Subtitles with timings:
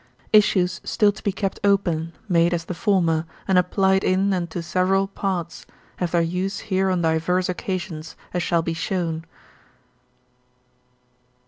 [0.33, 4.63] Issues still to be kept open, made as the former, and applied in and to
[4.63, 9.23] several parts, have their use here on divers occasions, as shall be shown.